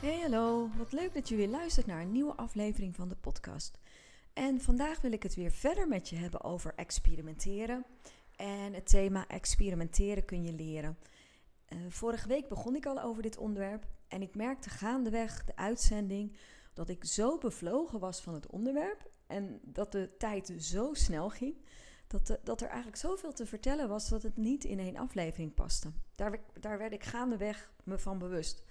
[0.00, 3.78] Hey hallo, wat leuk dat je weer luistert naar een nieuwe aflevering van de podcast.
[4.32, 7.84] En vandaag wil ik het weer verder met je hebben over experimenteren.
[8.36, 10.98] En het thema experimenteren kun je leren.
[11.68, 16.36] Uh, vorige week begon ik al over dit onderwerp en ik merkte gaandeweg de uitzending
[16.72, 21.54] dat ik zo bevlogen was van het onderwerp en dat de tijd zo snel ging,
[22.06, 25.92] dat, dat er eigenlijk zoveel te vertellen was dat het niet in één aflevering paste.
[26.14, 28.62] Daar, daar werd ik gaandeweg me van bewust.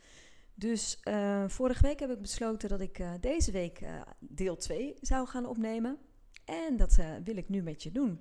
[0.59, 4.95] Dus uh, vorige week heb ik besloten dat ik uh, deze week uh, deel 2
[5.02, 5.97] zou gaan opnemen.
[6.45, 8.19] En dat wil ik nu met je doen.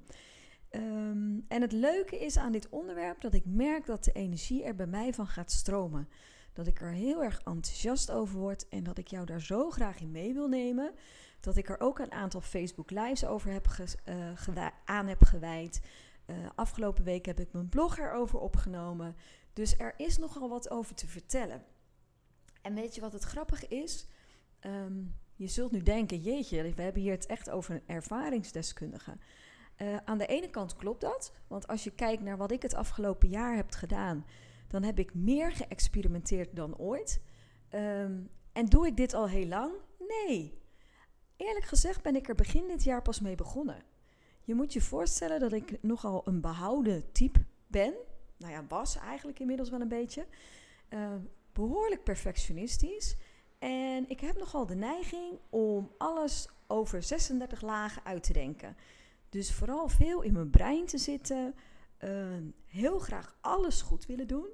[0.71, 4.75] Um, en het leuke is aan dit onderwerp dat ik merk dat de energie er
[4.75, 6.09] bij mij van gaat stromen.
[6.53, 10.01] Dat ik er heel erg enthousiast over word en dat ik jou daar zo graag
[10.01, 10.93] in mee wil nemen.
[11.41, 13.67] Dat ik er ook een aantal Facebook Lives over heb
[14.85, 15.81] aan heb gewijd.
[16.55, 19.17] afgelopen week heb ik mijn blog erover opgenomen.
[19.53, 21.63] Dus er is nogal wat over te vertellen.
[22.67, 24.07] En weet je wat het grappig is?
[24.61, 29.17] Um, je zult nu denken, jeetje, we hebben hier het echt over een ervaringsdeskundige.
[29.83, 32.75] Uh, aan de ene kant klopt dat, want als je kijkt naar wat ik het
[32.75, 34.27] afgelopen jaar heb gedaan,
[34.69, 37.21] dan heb ik meer geëxperimenteerd dan ooit.
[37.75, 39.73] Um, en doe ik dit al heel lang?
[39.99, 40.63] Nee.
[41.37, 43.83] Eerlijk gezegd ben ik er begin dit jaar pas mee begonnen.
[44.43, 47.95] Je moet je voorstellen dat ik nogal een behouden type ben.
[48.37, 50.27] Nou ja, was eigenlijk inmiddels wel een beetje.
[50.91, 51.15] Uh,
[51.57, 53.17] behoorlijk perfectionistisch.
[53.59, 58.77] En ik heb nogal de neiging om alles over 36 lagen uit te denken.
[59.29, 61.55] Dus vooral veel in mijn brein te zitten.
[62.05, 64.47] Uh, heel graag alles goed willen doen.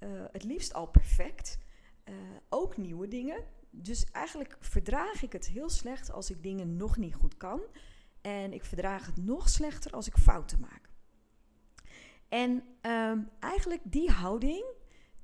[0.00, 1.58] Uh, het liefst al perfect.
[2.04, 2.14] Uh,
[2.48, 3.44] ook nieuwe dingen.
[3.70, 7.60] Dus eigenlijk verdraag ik het heel slecht als ik dingen nog niet goed kan.
[8.20, 10.88] En ik verdraag het nog slechter als ik fouten maak.
[12.28, 14.64] En ehm, eigenlijk die houding,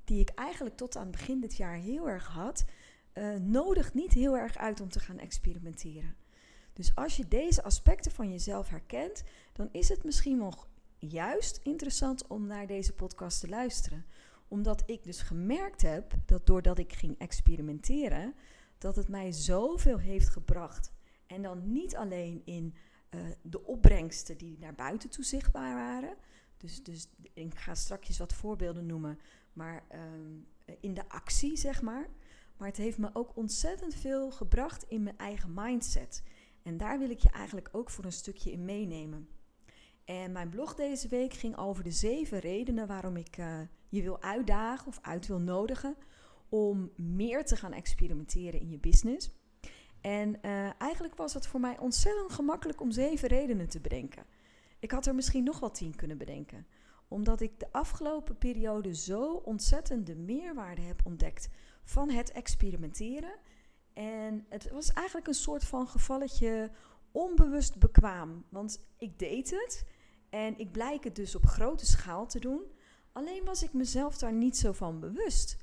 [0.05, 2.65] die ik eigenlijk tot aan het begin dit jaar heel erg had,
[3.13, 6.15] uh, nodigt niet heel erg uit om te gaan experimenteren.
[6.73, 9.23] Dus als je deze aspecten van jezelf herkent,
[9.53, 10.53] dan is het misschien wel
[10.99, 14.05] juist interessant om naar deze podcast te luisteren.
[14.47, 18.33] Omdat ik dus gemerkt heb dat doordat ik ging experimenteren,
[18.77, 20.91] dat het mij zoveel heeft gebracht.
[21.27, 22.75] En dan niet alleen in
[23.09, 26.15] uh, de opbrengsten die naar buiten toe zichtbaar waren.
[26.57, 29.19] Dus, dus ik ga straks wat voorbeelden noemen
[29.55, 30.47] maar um,
[30.79, 32.09] in de actie, zeg maar.
[32.57, 36.23] Maar het heeft me ook ontzettend veel gebracht in mijn eigen mindset.
[36.63, 39.27] En daar wil ik je eigenlijk ook voor een stukje in meenemen.
[40.05, 44.21] En mijn blog deze week ging over de zeven redenen waarom ik uh, je wil
[44.21, 45.95] uitdagen of uit wil nodigen
[46.49, 49.31] om meer te gaan experimenteren in je business.
[50.01, 54.25] En uh, eigenlijk was het voor mij ontzettend gemakkelijk om zeven redenen te bedenken.
[54.79, 56.67] Ik had er misschien nog wel tien kunnen bedenken
[57.07, 61.49] omdat ik de afgelopen periode zo ontzettend de meerwaarde heb ontdekt
[61.83, 63.35] van het experimenteren.
[63.93, 66.71] En het was eigenlijk een soort van gevalletje
[67.11, 68.45] onbewust bekwaam.
[68.49, 69.85] Want ik deed het
[70.29, 72.61] en ik blijk het dus op grote schaal te doen.
[73.11, 75.57] Alleen was ik mezelf daar niet zo van bewust.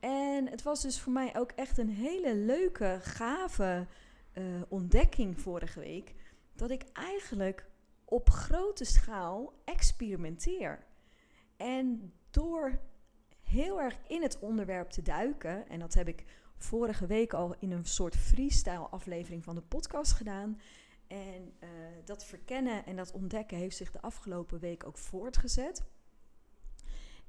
[0.00, 3.86] En het was dus voor mij ook echt een hele leuke, gave
[4.34, 6.14] uh, ontdekking vorige week.
[6.54, 7.66] Dat ik eigenlijk
[8.08, 10.86] op grote schaal experimenteer.
[11.56, 12.80] En door
[13.42, 16.24] heel erg in het onderwerp te duiken, en dat heb ik
[16.56, 20.60] vorige week al in een soort freestyle aflevering van de podcast gedaan.
[21.06, 21.68] En uh,
[22.04, 25.84] dat verkennen en dat ontdekken heeft zich de afgelopen week ook voortgezet.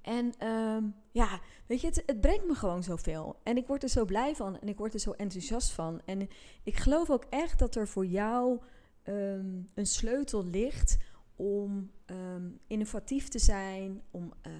[0.01, 3.39] En um, ja, weet je, het, het, brengt me gewoon zoveel.
[3.43, 6.01] En ik word er zo blij van en ik word er zo enthousiast van.
[6.05, 6.29] En
[6.63, 8.59] ik geloof ook echt dat er voor jou
[9.09, 10.97] um, een sleutel ligt
[11.35, 14.53] om um, innovatief te zijn, om uh,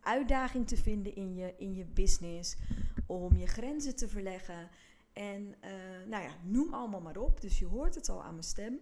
[0.00, 2.56] uitdaging te vinden in je, in je business,
[3.06, 4.68] om je grenzen te verleggen.
[5.12, 7.40] En uh, nou ja, noem allemaal maar op.
[7.40, 8.80] Dus je hoort het al aan mijn stem.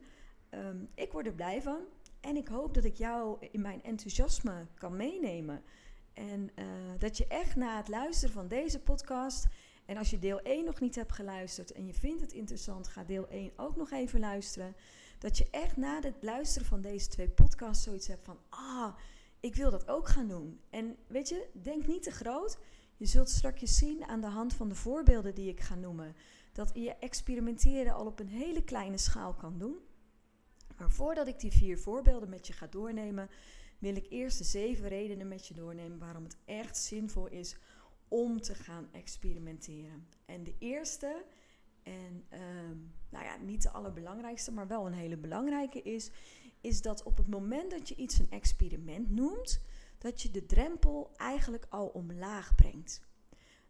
[0.51, 1.81] Um, ik word er blij van.
[2.21, 5.63] En ik hoop dat ik jou in mijn enthousiasme kan meenemen.
[6.13, 6.65] En uh,
[6.99, 9.47] dat je echt na het luisteren van deze podcast.
[9.87, 13.05] En als je deel 1 nog niet hebt geluisterd en je vindt het interessant, ga
[13.05, 14.77] deel 1 ook nog even luisteren
[15.19, 18.97] dat je echt na het luisteren van deze twee podcasts zoiets hebt van: ah,
[19.41, 20.61] ik wil dat ook gaan doen.
[20.71, 22.59] En weet je, denk niet te groot.
[22.97, 26.17] Je zult straks zien aan de hand van de voorbeelden die ik ga noemen,
[26.53, 29.77] dat je experimenteren al op een hele kleine schaal kan doen.
[30.79, 33.31] Maar voordat ik die vier voorbeelden met je ga doornemen,
[33.79, 37.57] wil ik eerst de zeven redenen met je doornemen waarom het echt zinvol is
[38.09, 40.09] om te gaan experimenteren.
[40.25, 41.25] En de eerste,
[41.83, 42.77] en ehm,
[43.11, 46.11] nou ja, niet de allerbelangrijkste, maar wel een hele belangrijke is,
[46.61, 49.61] is dat op het moment dat je iets een experiment noemt,
[49.99, 53.01] dat je de drempel eigenlijk al omlaag brengt.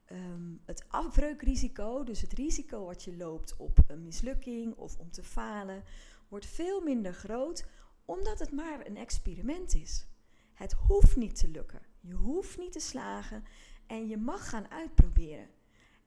[0.05, 5.23] Ehm, het afbreukrisico, dus het risico wat je loopt op een mislukking of om te
[5.23, 5.85] falen,
[6.29, 7.67] wordt veel minder groot
[8.05, 10.07] omdat het maar een experiment is.
[10.55, 11.81] Het hoeft niet te lukken.
[12.01, 13.45] Je hoeft niet te slagen
[13.87, 15.49] en je mag gaan uitproberen.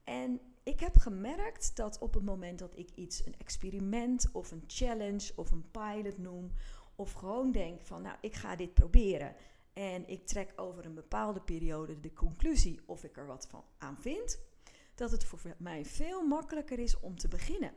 [0.04, 4.64] En ik heb gemerkt dat op het moment dat ik iets een experiment of een
[4.66, 6.52] challenge of een pilot noem,
[6.94, 9.34] of gewoon denk van nou ik ga dit proberen
[9.72, 13.98] en ik trek over een bepaalde periode de conclusie of ik er wat van aan
[13.98, 14.38] vind,
[14.94, 17.72] dat het voor mij veel makkelijker is om te beginnen.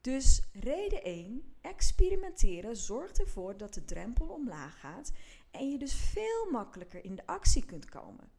[0.00, 5.12] Dus reden 1, experimenteren zorgt ervoor dat de drempel omlaag gaat
[5.50, 8.30] en je dus veel makkelijker in de actie kunt komen.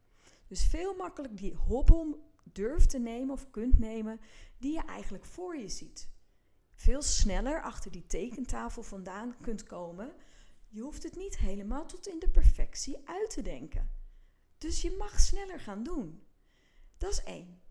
[0.47, 4.19] Dus veel makkelijker die hobbel durft te nemen of kunt nemen
[4.57, 6.09] die je eigenlijk voor je ziet.
[6.73, 10.13] Veel sneller achter die tekentafel vandaan kunt komen.
[10.69, 13.89] Je hoeft het niet helemaal tot in de perfectie uit te denken.
[14.57, 16.27] Dus je mag sneller gaan doen.
[16.97, 17.61] Dat is één.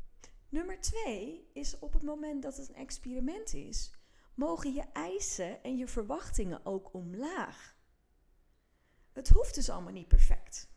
[0.48, 3.92] Nummer twee is op het moment dat het een experiment is,
[4.34, 7.76] mogen je eisen en je verwachtingen ook omlaag.
[9.12, 10.68] Het hoeft dus allemaal niet perfect.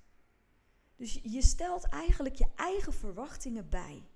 [0.97, 4.07] Dus je stelt eigenlijk je eigen verwachtingen bij.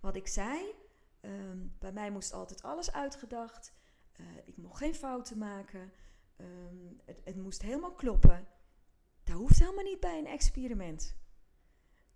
[0.00, 0.74] Wat ik zei,
[1.20, 3.72] ehm, bij mij moest altijd alles uitgedacht.
[4.20, 5.92] Uh, ik mocht geen fouten maken.
[6.36, 8.48] Ehm, het, het moest helemaal kloppen.
[9.24, 11.16] Dat hoeft helemaal niet bij een experiment.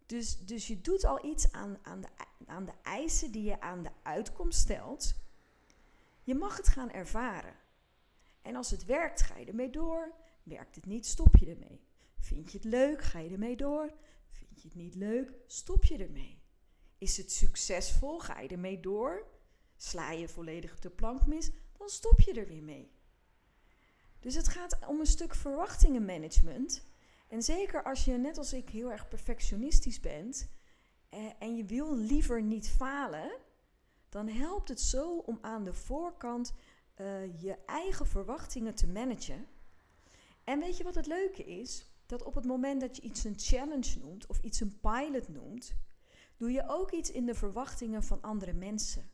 [0.07, 2.09] Dus, dus je doet al iets aan, aan, de,
[2.47, 5.15] aan de eisen die je aan de uitkomst stelt.
[6.23, 7.55] Je mag het gaan ervaren.
[8.43, 10.13] En als het werkt, ga je ermee door.
[10.43, 11.85] Werkt het niet, stop je ermee.
[12.27, 13.93] Vind je het leuk, ga je ermee door.
[14.31, 16.43] Vind je het niet leuk, stop je ermee.
[16.99, 19.27] Is het succesvol, ga je ermee door.
[19.77, 22.91] Sla je volledig de plank mis, dan stop je er weer mee.
[24.21, 26.85] Dus het gaat om een stuk verwachtingenmanagement
[27.29, 30.49] en zeker als je net als ik heel erg perfectionistisch bent
[31.09, 33.39] eh, en je wil liever niet falen,
[34.09, 36.53] dan helpt het zo om aan de voorkant
[37.01, 39.47] uh, je eigen verwachtingen te managen.
[40.45, 41.95] En weet je wat het leuke is?
[42.07, 45.75] Dat op het moment dat je iets een challenge noemt of iets een pilot noemt,
[46.37, 49.11] doe je ook iets in de verwachtingen van andere mensen.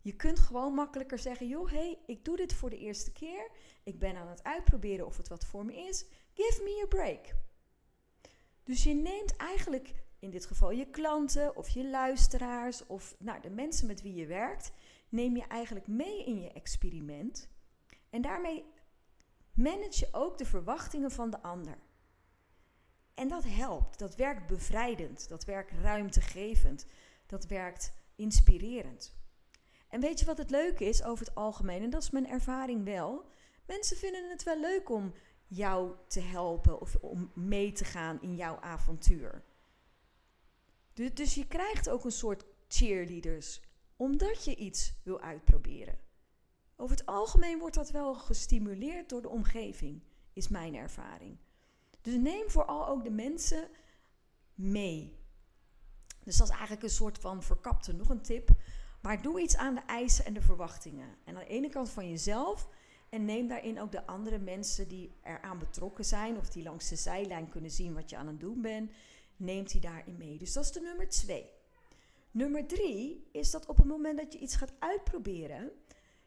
[0.00, 3.50] Je kunt gewoon makkelijker zeggen: joh, hey, ik doe dit voor de eerste keer.
[3.82, 6.04] Ik ben aan het uitproberen of het wat voor me is.
[6.32, 7.34] Give me a break.
[8.62, 13.50] Dus je neemt eigenlijk in dit geval je klanten of je luisteraars of nou, de
[13.50, 14.72] mensen met wie je werkt,
[15.08, 17.48] neem je eigenlijk mee in je experiment.
[18.10, 18.64] En daarmee
[19.56, 21.78] manage je ook de verwachtingen van de ander.
[23.14, 26.86] En dat helpt, dat werkt bevrijdend, dat werkt ruimtegevend,
[27.26, 29.14] dat werkt inspirerend.
[29.88, 32.84] En weet je wat het leuke is over het algemeen, en dat is mijn ervaring
[32.84, 33.24] wel,
[33.66, 35.12] mensen vinden het wel leuk om
[35.46, 39.44] jou te helpen of om mee te gaan in jouw avontuur.
[40.92, 43.60] Dus je krijgt ook een soort cheerleaders,
[43.96, 45.98] omdat je iets wil uitproberen.
[46.76, 50.02] Over het algemeen wordt dat wel gestimuleerd door de omgeving,
[50.32, 51.38] is mijn ervaring.
[52.00, 53.68] Dus neem vooral ook de mensen
[54.54, 55.18] mee.
[56.24, 58.50] Dus dat is eigenlijk een soort van verkapte, nog een tip.
[59.02, 61.08] Maar doe iets aan de eisen en de verwachtingen.
[61.24, 62.68] En aan de ene kant van jezelf,
[63.08, 66.96] en neem daarin ook de andere mensen die eraan betrokken zijn of die langs de
[66.96, 68.92] zijlijn kunnen zien wat je aan het doen bent,
[69.36, 70.38] neemt die daarin mee.
[70.38, 71.50] Dus dat is de nummer twee.
[72.30, 75.72] Nummer drie is dat op het moment dat je iets gaat uitproberen,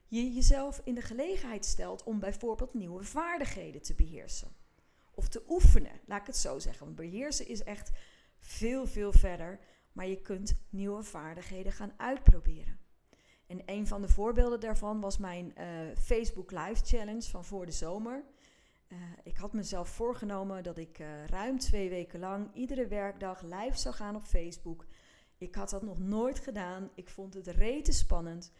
[0.09, 4.51] je jezelf in de gelegenheid stelt om bijvoorbeeld nieuwe vaardigheden te beheersen.
[5.13, 6.85] Of te oefenen, laat ik het zo zeggen.
[6.85, 7.91] Want beheersen is echt
[8.39, 9.59] veel, veel verder.
[9.91, 12.79] Maar je kunt nieuwe vaardigheden gaan uitproberen.
[13.47, 15.65] En een van de voorbeelden daarvan was mijn uh,
[15.97, 18.23] Facebook Live Challenge van voor de zomer.
[18.87, 23.77] Uh, ik had mezelf voorgenomen dat ik uh, ruim twee weken lang iedere werkdag live
[23.77, 24.85] zou gaan op Facebook.
[25.37, 26.89] Ik had dat nog nooit gedaan.
[26.95, 28.51] Ik vond het rete spannend.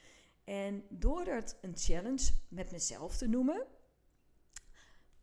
[0.49, 3.67] En door het een challenge met mezelf te noemen,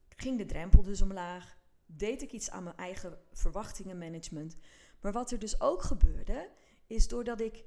[0.09, 1.59] ging de drempel dus omlaag.
[1.87, 4.57] Deed ik iets aan mijn eigen verwachtingenmanagement.
[5.01, 6.51] Maar wat er dus ook gebeurde,
[6.87, 7.65] is doordat ik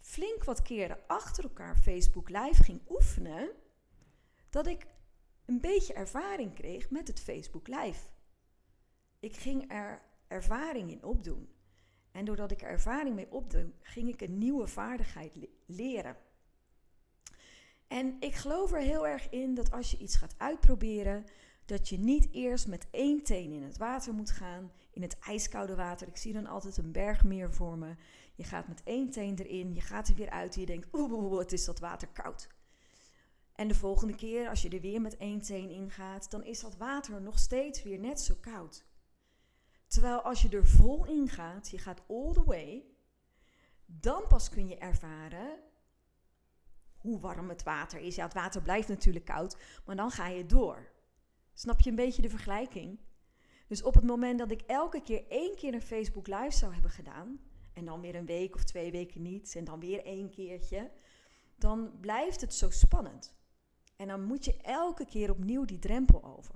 [0.00, 3.50] flink wat keren achter elkaar Facebook Live ging oefenen,
[4.50, 4.86] dat ik
[5.44, 8.10] een beetje ervaring kreeg met het Facebook Live.
[9.20, 11.48] Ik ging er ervaring in opdoen.
[12.10, 16.23] En doordat ik er ervaring mee opdoe, ging ik een nieuwe vaardigheid leren.
[17.88, 21.24] En ik geloof er heel erg in dat als je iets gaat uitproberen,
[21.64, 25.74] dat je niet eerst met één teen in het water moet gaan, in het ijskoude
[25.74, 26.08] water.
[26.08, 27.94] Ik zie dan altijd een bergmeer voor me.
[28.34, 31.30] Je gaat met één teen erin, je gaat er weer uit en je denkt, oeh,
[31.30, 32.48] wat is dat water koud.
[33.54, 36.60] En de volgende keer, als je er weer met één teen in gaat, dan is
[36.60, 38.84] dat water nog steeds weer net zo koud.
[39.86, 42.84] Terwijl als je er vol in gaat, je gaat all the way,
[43.86, 45.58] dan pas kun je ervaren
[47.04, 48.14] hoe warm het water is.
[48.14, 50.88] Ja, het water blijft natuurlijk koud, maar dan ga je door.
[51.52, 52.98] Snap je een beetje de vergelijking?
[53.66, 56.90] Dus op het moment dat ik elke keer één keer een Facebook Live zou hebben
[56.90, 57.40] gedaan,
[57.72, 60.90] en dan weer een week of twee weken niet, en dan weer één keertje,
[61.56, 63.34] dan blijft het zo spannend.
[63.96, 66.54] En dan moet je elke keer opnieuw die drempel over.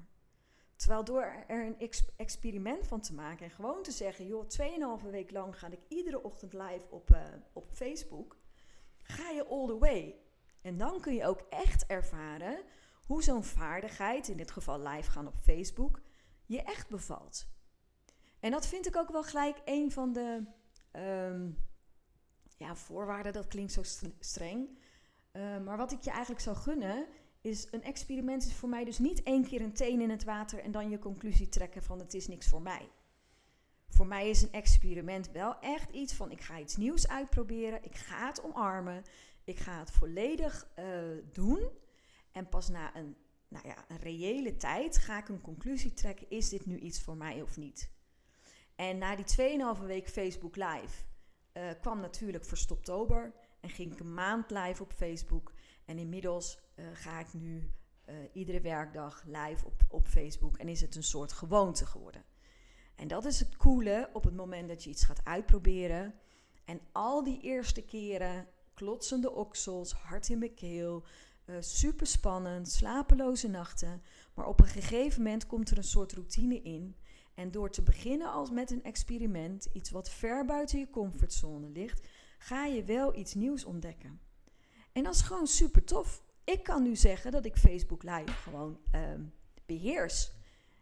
[0.76, 4.47] Terwijl door er een experiment van te maken en gewoon te zeggen, joh,
[5.02, 8.37] 2,5 week lang ga ik iedere ochtend live op, uh, op Facebook,
[9.02, 10.27] ga je all the way.
[10.62, 12.62] En dan kun je ook echt ervaren
[13.06, 16.00] hoe zo'n vaardigheid, in dit geval live gaan op Facebook,
[16.46, 17.46] je echt bevalt.
[18.40, 20.44] En dat vind ik ook wel gelijk een van de
[20.92, 21.58] um,
[22.56, 23.82] ja, voorwaarden, dat klinkt zo
[24.18, 24.78] streng.
[25.32, 27.06] Uh, maar wat ik je eigenlijk zou gunnen,
[27.40, 30.58] is een experiment is voor mij dus niet één keer een teen in het water
[30.58, 32.88] en dan je conclusie trekken van het is niks voor mij.
[33.88, 37.94] Voor mij is een experiment wel echt iets van ik ga iets nieuws uitproberen, ik
[37.94, 39.04] ga het omarmen,
[39.49, 40.85] ik ga het volledig uh,
[41.33, 41.69] doen
[42.33, 43.17] en pas na een,
[43.49, 47.17] nou ja, een reële tijd ga ik een conclusie trekken, is dit nu iets voor
[47.17, 47.90] mij of niet.
[48.76, 51.05] En na die 2,5 week Facebook Live
[51.52, 55.52] uh, kwam natuurlijk Verstoptober en ging ik een maand live op Facebook.
[55.85, 57.71] En inmiddels uh, ga ik nu
[58.33, 62.25] iedere werkdag live op, op Facebook en is het een soort gewoonte geworden.
[62.99, 66.14] En dat is het coole op het moment dat je iets gaat uitproberen.
[66.64, 68.47] En al die eerste keren,
[68.78, 71.04] klotsende oksels, hart in mijn keel,
[71.47, 74.02] uh, super spannend, slapeloze nachten.
[74.35, 76.97] Maar op een gegeven moment komt er een soort routine in.
[77.35, 82.06] En door te beginnen als met een experiment, iets wat ver buiten je comfortzone ligt,
[82.38, 84.20] ga je wel iets nieuws ontdekken.
[84.92, 86.23] En dat is gewoon super tof.
[86.44, 89.00] Ik kan nu zeggen dat ik Facebook Live gewoon uh,
[89.66, 90.32] beheers.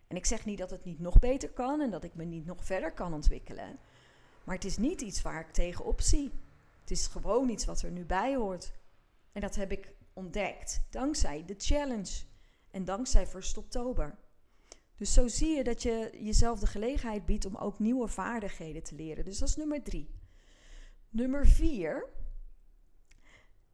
[0.06, 2.46] En ik zeg niet dat het niet nog beter kan en dat ik me niet
[2.46, 3.78] nog verder kan ontwikkelen.
[4.44, 6.30] Maar het is niet iets waar ik tegenop zie.
[6.86, 8.72] Het is gewoon iets wat er nu bij hoort.
[9.32, 12.24] En dat heb ik ontdekt dankzij de challenge
[12.70, 14.18] en dankzij First Oktober.
[14.96, 18.94] Dus zo zie je dat je jezelf de gelegenheid biedt om ook nieuwe vaardigheden te
[18.94, 19.24] leren.
[19.24, 20.10] Dus dat is nummer drie.
[21.08, 22.08] Nummer vier.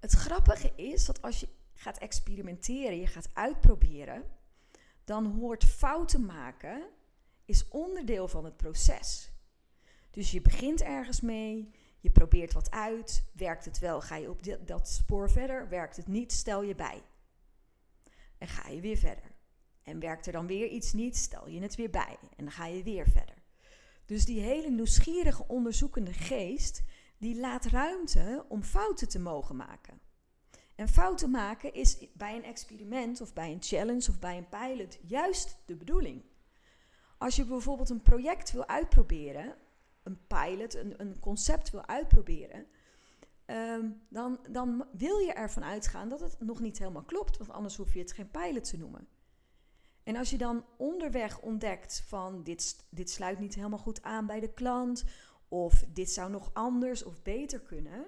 [0.01, 4.25] Het grappige is dat als je gaat experimenteren, je gaat uitproberen,
[5.05, 6.89] dan hoort fouten maken
[7.45, 9.33] is onderdeel van het proces.
[10.11, 11.71] Dus je begint ergens mee,
[12.03, 16.07] je probeert wat uit, werkt het wel, ga je op dat spoor verder, werkt het
[16.07, 17.03] niet, stel je bij.
[18.39, 19.31] En ga je weer verder.
[19.83, 22.67] En werkt er dan weer iets niet, stel je het weer bij en dan ga
[22.67, 23.35] je weer verder.
[24.07, 26.83] Dus die hele nieuwsgierige onderzoekende geest,
[27.19, 30.01] die laat ruimte om fouten te mogen maken.
[30.75, 34.99] En fouten maken is bij een experiment of bij een challenge of bij een pilot
[35.03, 36.23] juist de bedoeling.
[37.19, 39.57] Als je bijvoorbeeld een project wil uitproberen,
[40.03, 42.67] een pilot, een, een concept wil uitproberen,
[43.45, 47.77] ehm, dan, dan wil je ervan uitgaan dat het nog niet helemaal klopt, want anders
[47.77, 49.09] hoef je het geen pilot te noemen.
[50.03, 54.41] En als je dan onderweg ontdekt van dit, dit sluit niet helemaal goed aan bij
[54.41, 55.05] de klant,
[55.49, 58.07] of dit zou nog anders of beter kunnen,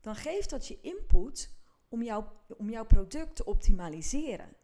[0.00, 1.50] dan geeft dat je input
[1.88, 2.24] om, jou,
[2.56, 4.56] om jouw product te optimaliseren.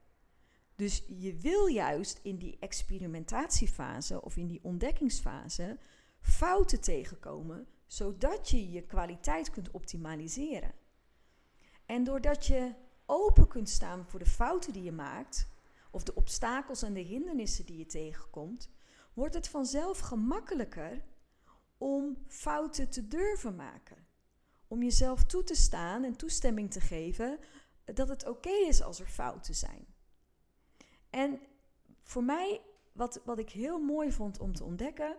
[0.76, 5.78] Dus je wil juist in die experimentatiefase of in die ontdekkingsfase
[6.20, 10.72] fouten tegenkomen, zodat je je kwaliteit kunt optimaliseren.
[11.86, 12.74] En doordat je
[13.06, 15.48] open kunt staan voor de fouten die je maakt,
[15.90, 18.70] of de obstakels en de hindernissen die je tegenkomt,
[19.14, 21.04] wordt het vanzelf gemakkelijker
[21.78, 24.06] om fouten te durven maken.
[24.68, 27.38] Om jezelf toe te staan en toestemming te geven
[27.84, 29.86] dat het oké is als er fouten zijn.
[31.10, 31.40] En
[32.02, 32.60] voor mij,
[32.92, 35.16] wat, wat ik heel mooi vond om te ontdekken,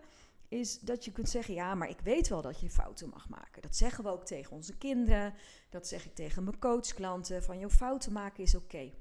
[0.49, 3.61] is dat je kunt zeggen: ja, maar ik weet wel dat je fouten mag maken.
[3.61, 5.33] Dat zeggen we ook tegen onze kinderen.
[5.69, 8.91] Dat zeg ik tegen mijn coachklanten: van je fouten maken is oké.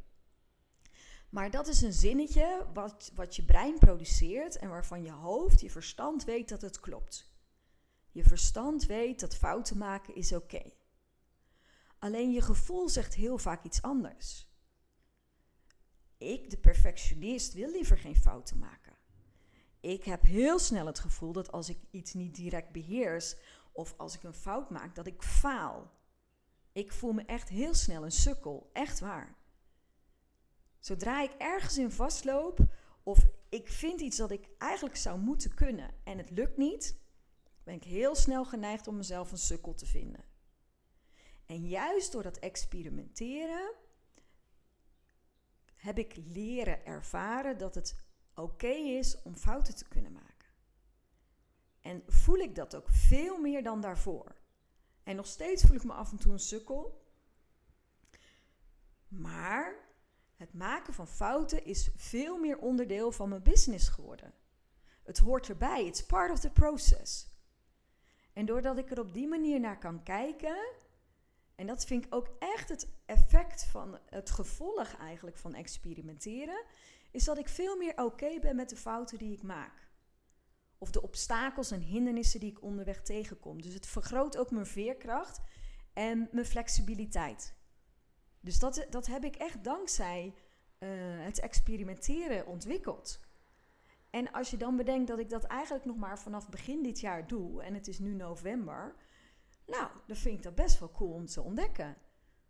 [1.28, 5.70] Maar dat is een zinnetje wat, wat je brein produceert en waarvan je hoofd, je
[5.70, 7.30] verstand weet dat het klopt.
[8.10, 10.72] Je verstand weet dat fouten maken is oké.
[11.98, 14.46] Alleen je gevoel zegt heel vaak iets anders.
[16.18, 18.87] ik, de perfectionist, wil liever geen fouten maken.
[19.80, 23.36] Ik heb heel snel het gevoel dat als ik iets niet direct beheers
[23.72, 25.90] of als ik een fout maak, dat ik faal.
[26.72, 29.36] Ik voel me echt heel snel een sukkel, echt waar.
[30.78, 32.58] Zodra ik ergens in vastloop
[33.02, 36.98] of ik vind iets dat ik eigenlijk zou moeten kunnen en het lukt niet,
[37.62, 40.24] ben ik heel snel geneigd om mezelf een sukkel te vinden.
[41.46, 43.74] En juist door dat experimenteren
[45.76, 48.07] heb ik leren ervaren dat het
[48.38, 50.48] oké is om fouten te kunnen maken.
[51.80, 54.36] En voel ik dat ook veel meer dan daarvoor.
[55.02, 57.06] En nog steeds voel ik me af en toe een sukkel.
[59.08, 59.74] Maar
[60.36, 64.34] het maken van fouten is veel meer onderdeel van mijn business geworden.
[65.02, 65.86] Het hoort erbij.
[65.86, 67.26] It's part of the process.
[68.32, 70.56] En doordat ik er op die manier naar kan kijken,
[71.54, 76.64] en dat vind ik ook echt het effect van het gevolg eigenlijk van experimenteren,
[77.10, 79.90] is dat ik veel meer oké ben met de fouten die ik maak.
[80.78, 83.62] Of de obstakels en hindernissen die ik onderweg tegenkom.
[83.62, 85.40] Dus het vergroot ook mijn veerkracht
[85.92, 87.54] en mijn flexibiliteit.
[88.40, 90.34] Dus dat, dat heb ik echt dankzij
[90.78, 90.88] uh,
[91.24, 93.20] het experimenteren ontwikkeld.
[94.10, 97.26] En als je dan bedenkt dat ik dat eigenlijk nog maar vanaf begin dit jaar
[97.26, 98.94] doe, en het is nu november,
[99.66, 101.96] nou, dan vind ik dat best wel cool om te ontdekken.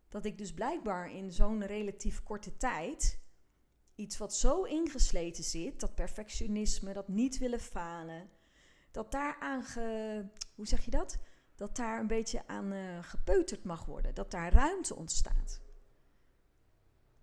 [0.09, 3.21] Dat ik dus blijkbaar in zo'n relatief korte tijd
[3.99, 8.31] iets wat zo ingesleten zit, dat perfectionisme, dat niet willen falen,
[8.91, 10.25] dat daar aan ge,
[10.55, 11.19] hoe zeg je dat?
[11.55, 15.61] Dat daar een beetje aan uh, gepeuterd mag worden, dat daar ruimte ontstaat.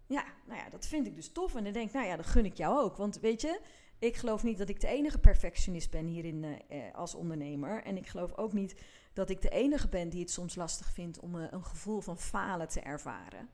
[0.07, 1.55] Ja, nou ja, dat vind ik dus tof.
[1.55, 2.97] En dan denk ik, nou ja, dat gun ik jou ook.
[2.97, 3.61] Want weet je,
[3.99, 7.83] ik geloof niet dat ik de enige perfectionist ben hierin uh, als ondernemer.
[7.83, 8.75] En ik geloof ook niet
[9.13, 12.67] dat ik de enige ben die het soms lastig vindt om een gevoel van falen
[12.67, 13.49] te ervaren.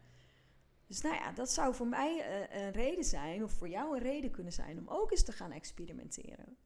[0.91, 4.03] Dus nou ja, dat zou voor mij uh, een reden zijn, of voor jou een
[4.03, 6.57] reden kunnen zijn, om ook eens te gaan experimenteren.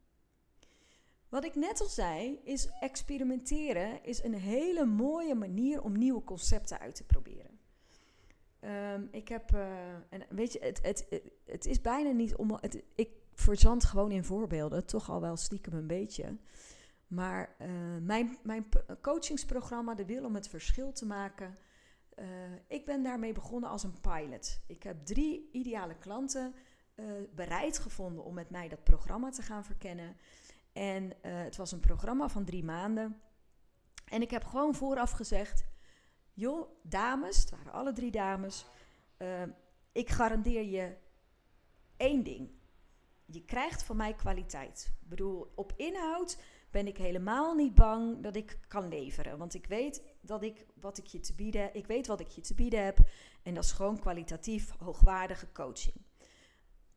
[1.30, 6.80] Wat ik net al zei, is experimenteren is een hele mooie manier om nieuwe concepten
[6.80, 7.60] uit te proberen.
[8.62, 9.52] Um, ik heb,
[10.10, 11.08] en weet je, het, het,
[11.46, 12.60] het, is bijna niet om.
[12.96, 16.38] Ik verzand gewoon in voorbeelden, toch al wel stiekem een beetje.
[17.08, 17.68] Maar uh,
[18.02, 18.66] mijn, mijn
[19.02, 21.58] coachingsprogramma, de wil om het verschil te maken,
[22.16, 22.26] uh,
[22.68, 24.62] ik ben daarmee begonnen als een pilot.
[24.68, 26.56] Ik heb drie ideale klanten
[26.96, 30.18] uh, bereid gevonden om met mij dat programma te gaan verkennen.
[30.74, 33.22] En het was een programma van drie maanden.
[34.06, 35.66] En ik heb gewoon vooraf gezegd:
[36.34, 38.66] joh, dames, het waren alle drie dames,
[39.92, 40.96] ik garandeer je
[41.98, 42.50] één ding.
[43.26, 44.94] Je krijgt van mij kwaliteit.
[45.02, 46.38] Ik bedoel, op inhoud
[46.72, 49.38] ben ik helemaal niet bang dat ik kan leveren.
[49.38, 52.42] Want ik weet dat ik wat ik je te bieden, ik weet wat ik je
[52.42, 52.98] te bieden heb.
[53.44, 55.96] En dat is gewoon kwalitatief hoogwaardige coaching.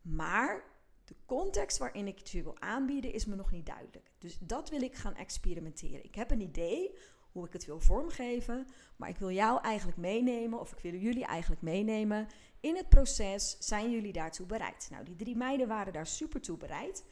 [0.01, 0.63] Maar
[1.05, 4.11] de context waarin ik het je wil aanbieden is me nog niet duidelijk.
[4.17, 6.03] Dus dat wil ik gaan experimenteren.
[6.03, 6.97] Ik heb een idee
[7.31, 11.25] hoe ik het wil vormgeven, maar ik wil jou eigenlijk meenemen, of ik wil jullie
[11.25, 12.27] eigenlijk meenemen
[12.59, 13.57] in het proces.
[13.59, 14.87] Zijn jullie daartoe bereid?
[14.91, 17.03] Nou, die drie meiden waren daar super toe bereid.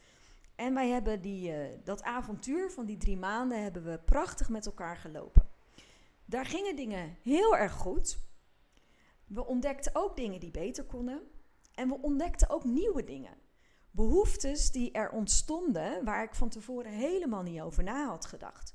[0.54, 4.66] En wij hebben die, uh, dat avontuur van die drie maanden hebben we prachtig met
[4.66, 5.47] elkaar gelopen.
[6.28, 8.18] Daar gingen dingen heel erg goed.
[9.26, 11.22] We ontdekten ook dingen die beter konden.
[11.74, 13.36] En we ontdekten ook nieuwe dingen.
[13.90, 18.74] Behoeftes die er ontstonden waar ik van tevoren helemaal niet over na had gedacht.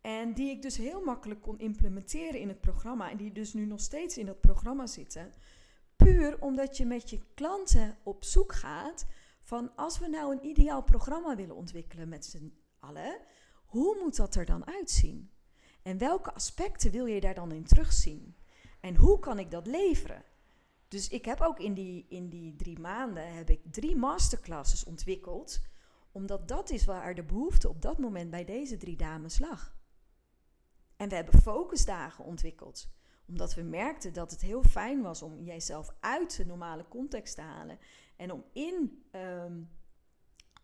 [0.00, 3.10] En die ik dus heel makkelijk kon implementeren in het programma.
[3.10, 5.32] En die dus nu nog steeds in dat programma zitten.
[5.96, 9.06] Puur omdat je met je klanten op zoek gaat
[9.42, 13.18] van als we nou een ideaal programma willen ontwikkelen met z'n allen,
[13.64, 15.30] hoe moet dat er dan uitzien?
[15.82, 18.36] En welke aspecten wil je daar dan in terugzien?
[18.80, 20.24] En hoe kan ik dat leveren?
[20.88, 25.60] Dus ik heb ook in die, in die drie maanden heb ik drie masterclasses ontwikkeld,
[26.12, 29.76] omdat dat is waar de behoefte op dat moment bij deze drie dames lag.
[30.96, 32.88] En we hebben focusdagen ontwikkeld
[33.30, 37.40] omdat we merkten dat het heel fijn was om jijzelf uit de normale context te
[37.40, 37.78] halen.
[38.16, 39.70] En om in, um,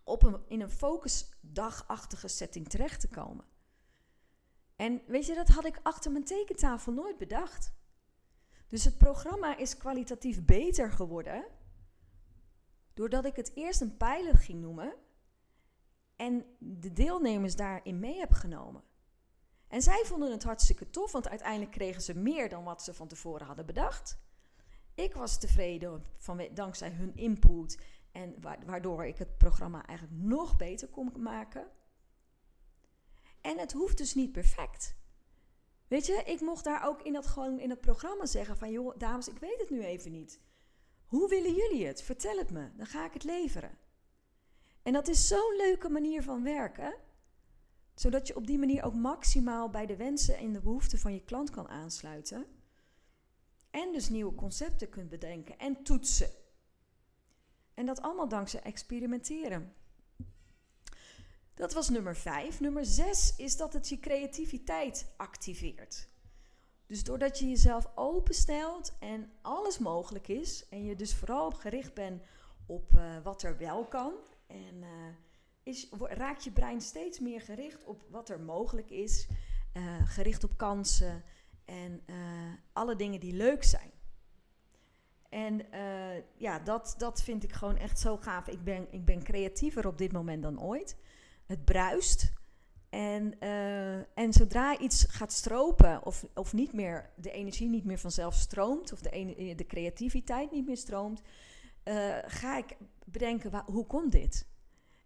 [0.05, 3.45] op een, in een focusdagachtige setting terecht te komen.
[4.77, 7.75] En weet je, dat had ik achter mijn tekentafel nooit bedacht.
[8.67, 11.45] Dus het programma is kwalitatief beter geworden.
[12.95, 14.95] Doordat ik het eerst een pijler ging noemen.
[16.17, 18.83] En de deelnemers daarin mee heb genomen.
[19.69, 23.09] En zij vonden het hartstikke tof, want uiteindelijk kregen ze meer dan wat ze van
[23.09, 24.19] tevoren hadden bedacht.
[24.95, 27.81] Ik was tevreden van, dankzij hun input
[28.13, 28.35] en
[28.67, 31.67] waardoor ik het programma eigenlijk nog beter kon maken.
[33.47, 34.97] En het hoeft dus niet perfect.
[35.89, 38.71] Weet je, ik mocht daar ook in dat, gewoon in het programma zeggen van...
[38.71, 40.41] joh, dames, ik weet het nu even niet.
[41.07, 42.03] Hoe willen jullie het?
[42.03, 43.79] Vertel het me, dan ga ik het leveren.
[44.83, 46.95] En dat is zo'n leuke manier van werken,
[47.95, 51.25] zodat je op die manier ook maximaal bij de wensen en de behoeften van je
[51.25, 52.47] klant kan aansluiten.
[53.71, 56.31] En dus nieuwe concepten kunt bedenken en toetsen.
[57.75, 59.75] En dat allemaal dankzij experimenteren.
[61.57, 62.61] Dat was nummer 5.
[62.61, 66.09] Nummer 6 is dat het je creativiteit activeert.
[66.87, 72.23] Dus doordat je jezelf openstelt en alles mogelijk is, en je dus vooral gericht bent
[72.67, 74.13] op uh, wat er wel kan,
[74.47, 74.89] en uh,
[75.63, 79.27] is, raakt je brein steeds meer gericht op wat er mogelijk is,
[79.77, 81.25] uh, gericht op kansen
[81.65, 82.05] en
[82.73, 83.91] alle dingen die leuk zijn.
[85.29, 85.67] En
[86.37, 88.49] ja, dat, dat vind ik gewoon echt zo gaaf.
[88.49, 90.97] Ik ben, ik ben creatiever op dit moment dan ooit.
[91.47, 92.33] Het bruist.
[92.89, 97.99] En, uh, en zodra iets gaat stropen, of, of niet meer, de energie niet meer
[97.99, 101.23] vanzelf stroomt, of de, de creativiteit niet meer stroomt,
[101.85, 104.47] uh, ga ik bedenken, hoe komt dit?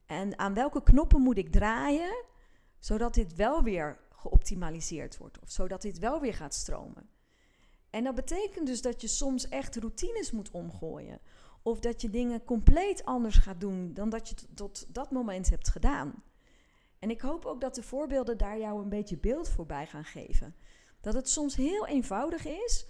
[0.07, 2.25] En aan welke knoppen moet ik draaien,
[2.79, 7.09] zodat dit wel weer geoptimaliseerd wordt, of zodat dit wel weer gaat stromen?
[7.91, 11.21] En dat betekent dus dat je soms echt routines moet omgooien.
[11.63, 15.69] Of dat je dingen compleet anders gaat doen dan dat je tot dat moment hebt
[15.69, 16.23] gedaan.
[17.01, 20.55] En ik hoop ook dat de voorbeelden daar jou een beetje beeld voorbij gaan geven.
[21.01, 22.87] Dat het soms heel eenvoudig is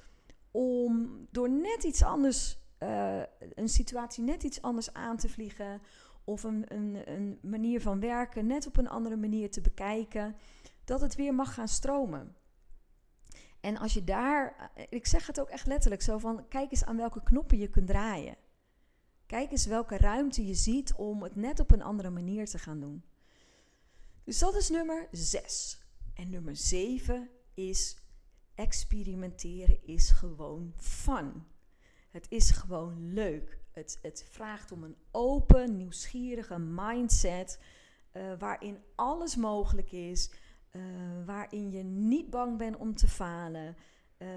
[0.50, 3.22] om door net iets anders, uh,
[3.54, 5.82] een situatie net iets anders aan te vliegen.
[6.24, 10.36] Of een, een, een manier van werken net op een andere manier te bekijken.
[10.84, 12.36] Dat het weer mag gaan stromen.
[13.60, 16.96] En als je daar, ik zeg het ook echt letterlijk zo van, kijk eens aan
[16.96, 18.36] welke knoppen je kunt draaien.
[19.26, 22.80] Kijk eens welke ruimte je ziet om het net op een andere manier te gaan
[22.80, 23.04] doen.
[24.30, 25.78] Dus dat is nummer 6.
[26.14, 27.96] En nummer 7 is
[28.54, 31.46] experimenteren is gewoon fun.
[32.10, 33.58] Het is gewoon leuk.
[33.72, 37.60] Het, het vraagt om een open, nieuwsgierige mindset
[38.12, 40.30] uh, waarin alles mogelijk is,
[40.72, 40.82] uh,
[41.26, 43.76] waarin je niet bang bent om te falen,
[44.18, 44.28] uh,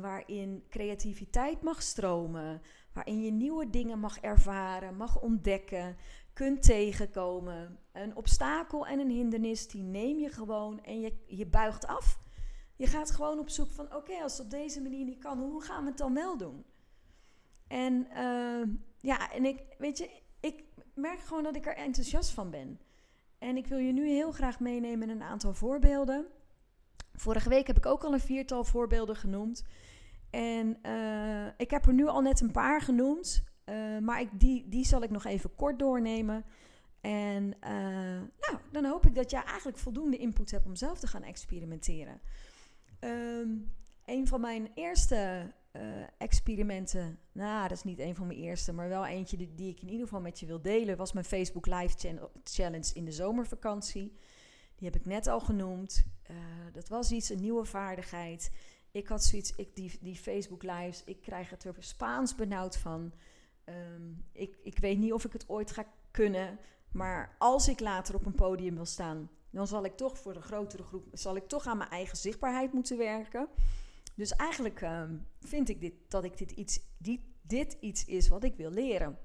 [0.00, 2.62] waarin creativiteit mag stromen,
[2.92, 5.96] waarin je nieuwe dingen mag ervaren, mag ontdekken,
[6.32, 7.78] kunt tegenkomen.
[7.92, 12.20] Een obstakel en een hindernis, die neem je gewoon en je, je buigt af.
[12.76, 15.62] Je gaat gewoon op zoek van, oké, als het op deze manier niet kan, hoe
[15.62, 16.64] gaan we het dan wel doen?
[17.68, 18.68] En uh,
[19.00, 20.64] ja, en ik, weet je, ik
[20.94, 22.80] merk gewoon dat ik er enthousiast van ben.
[23.38, 26.26] En ik wil je nu heel graag meenemen in een aantal voorbeelden.
[27.12, 29.64] Vorige week heb ik ook al een viertal voorbeelden genoemd.
[30.30, 33.44] En uh, ik heb er nu al net een paar genoemd.
[33.64, 36.44] Uh, maar ik, die, die zal ik nog even kort doornemen.
[37.00, 37.70] En uh,
[38.40, 42.20] nou, dan hoop ik dat jij eigenlijk voldoende input hebt om zelf te gaan experimenteren.
[43.00, 43.72] Um,
[44.04, 45.82] een van mijn eerste uh,
[46.18, 49.82] experimenten, nou, dat is niet een van mijn eerste, maar wel eentje die, die, ik
[49.82, 54.16] in ieder geval met je wil delen, was mijn Facebook Live Challenge in de zomervakantie.
[54.76, 56.04] Die heb ik net al genoemd.
[56.72, 58.50] dat was iets, een nieuwe vaardigheid.
[58.90, 63.12] Ik had zoiets, ik, die, die Facebook Lives, ik krijg het er Spaans benauwd van.
[63.64, 66.58] Um, ik, ik weet niet of ik het ooit ga kunnen.
[66.92, 70.42] Maar als ik later op een podium wil staan, dan zal ik toch voor de
[70.42, 73.48] grotere groep, zal ik toch aan mijn eigen zichtbaarheid moeten werken.
[74.14, 76.80] Dus eigenlijk um, vind ik dit, dat ik dit iets,
[77.42, 79.18] dit iets is wat ik wil leren.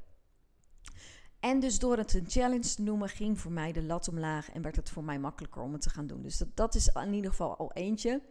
[1.40, 4.62] En dus door het een challenge te noemen, ging voor mij de lat omlaag en
[4.62, 6.22] werd het voor mij makkelijker om het te gaan doen.
[6.22, 8.22] Dus dat, dat is in ieder geval al eentje.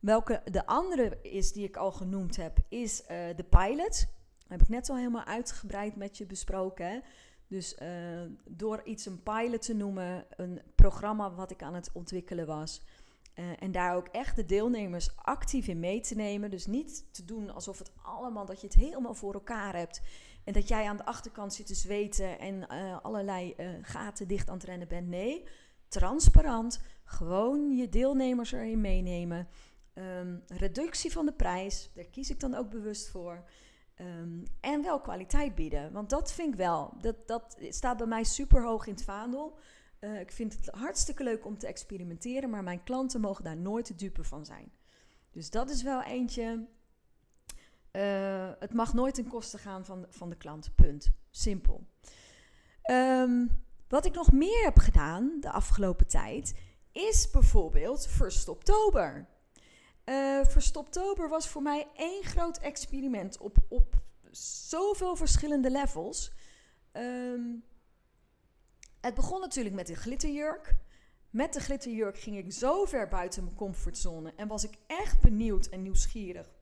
[0.00, 4.06] Welke de andere is die ik al genoemd heb, is uh, de pilot
[4.48, 7.02] heb ik net al helemaal uitgebreid met je besproken.
[7.46, 7.88] Dus uh,
[8.48, 12.82] door iets een pilot te noemen, een programma wat ik aan het ontwikkelen was.
[13.34, 16.50] Uh, en daar ook echt de deelnemers actief in mee te nemen.
[16.50, 20.00] Dus niet te doen alsof het allemaal, dat je het helemaal voor elkaar hebt.
[20.44, 24.54] En dat jij aan de achterkant zit te zweten en uh, allerlei gaten dicht aan
[24.54, 25.08] het rennen bent.
[25.08, 25.44] Nee,
[25.88, 26.80] transparant.
[27.04, 29.48] Gewoon je deelnemers erin meenemen.
[29.94, 33.44] Um, reductie van de prijs, daar kies ik dan ook bewust voor.
[34.00, 35.92] Um, en wel kwaliteit bieden.
[35.92, 36.94] Want dat vind ik wel.
[37.00, 39.58] Dat, dat staat bij mij super hoog in het vaandel.
[40.00, 43.86] Uh, ik vind het hartstikke leuk om te experimenteren, maar mijn klanten mogen daar nooit
[43.86, 44.72] de dupe van zijn.
[45.30, 46.66] Dus dat is wel eentje.
[47.92, 50.74] Uh, het mag nooit ten koste gaan van, van de klant.
[50.74, 51.10] Punt.
[51.30, 51.86] Simpel.
[52.90, 56.54] Um, wat ik nog meer heb gedaan de afgelopen tijd
[56.92, 59.28] is bijvoorbeeld Verstoptober.
[60.48, 64.02] Verstoptober was voor mij één groot experiment op, op
[64.68, 66.32] zoveel verschillende levels.
[66.92, 67.64] Um,
[69.00, 70.76] het begon natuurlijk met een glitterjurk.
[71.30, 75.66] Met de glitterjurk ging ik zo ver buiten mijn comfortzone en was ik echt benieuwd
[75.66, 76.54] en nieuwsgierig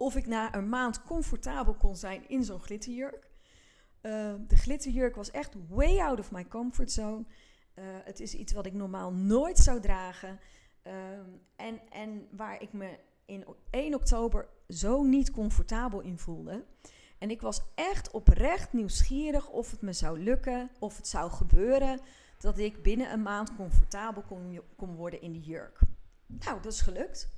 [0.00, 3.30] of ik na een maand comfortabel kon zijn in zo'n glitterjurk.
[4.02, 7.24] Uh, de glitterjurk was echt way out of my comfort zone.
[7.74, 10.40] Uh, het is iets wat ik normaal nooit zou dragen.
[10.86, 10.92] Uh,
[11.56, 16.64] en, en waar ik me in 1 oktober zo niet comfortabel in voelde.
[17.18, 22.00] En ik was echt oprecht nieuwsgierig of het me zou lukken, of het zou gebeuren
[22.38, 24.22] dat ik binnen een maand comfortabel
[24.76, 25.78] kon, worden in die jurk.
[26.26, 27.28] Nou, dat is gelukt.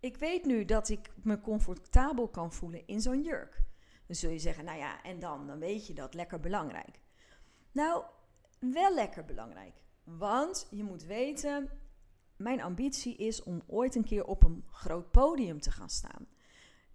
[0.00, 3.62] Ik weet nu dat ik me comfortabel kan voelen in zo'n jurk.
[4.06, 5.46] Dan zul je zeggen, nou ja, en dan?
[5.46, 7.00] Dan weet je dat lekker belangrijk.
[7.72, 8.04] Nou,
[8.58, 9.82] wel lekker belangrijk.
[10.04, 11.68] Want je moet weten,
[12.44, 16.26] mijn ambitie is om ooit een keer op een groot podium te gaan staan.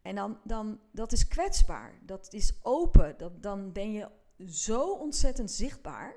[0.02, 4.10] En dan, dan dat is kwetsbaar, dat is open, dat, dan ben je
[4.48, 6.16] zo ontzettend zichtbaar.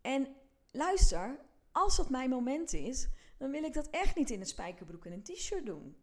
[0.00, 0.28] En
[0.70, 1.38] luister,
[1.72, 5.12] als dat mijn moment is, dan wil ik dat echt niet in een spijkerbroek en
[5.12, 5.96] een t-shirt doen.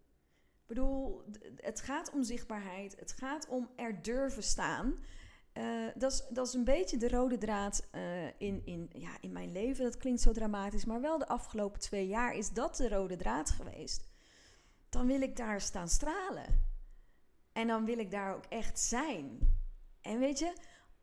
[0.61, 1.23] Ik bedoel,
[1.55, 4.97] het gaat om zichtbaarheid, het gaat om er durven staan.
[5.53, 9.31] Uh, dat, is, dat is een beetje de rode draad uh, in, in, ja, in
[9.31, 9.83] mijn leven.
[9.83, 13.49] Dat klinkt zo dramatisch, maar wel de afgelopen twee jaar is dat de rode draad
[13.49, 14.09] geweest.
[14.89, 16.69] Dan wil ik daar staan stralen.
[17.51, 19.39] En dan wil ik daar ook echt zijn.
[20.01, 20.53] En weet je,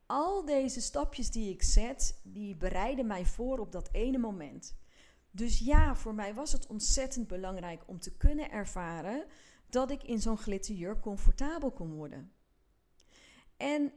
[0.07, 4.77] al deze stapjes die ik zet, die bereiden mij voor op dat ene moment.
[5.31, 9.25] Dus ja, voor mij was het ontzettend belangrijk om te kunnen ervaren
[9.71, 12.33] dat ik in zo'n glitterjurk comfortabel kon worden.
[13.57, 13.93] En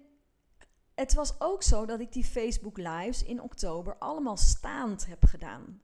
[1.01, 5.81] het was ook zo dat ik die Facebook Lives in oktober allemaal staand heb gedaan.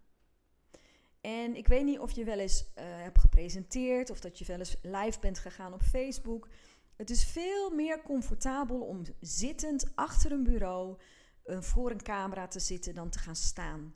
[1.21, 4.57] En ik weet niet of je wel eens uh, hebt gepresenteerd of dat je wel
[4.57, 6.47] eens live bent gegaan op Facebook.
[6.95, 10.97] Het is veel meer comfortabel om zittend achter een bureau
[11.45, 13.93] uh, voor een camera te zitten dan te gaan staan.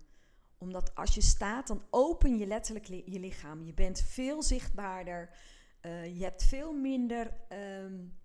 [0.57, 3.63] Omdat als je staat, dan open je letterlijk li je lichaam.
[3.63, 5.29] Je bent veel zichtbaarder.
[5.81, 8.20] Uh, je hebt veel minder um,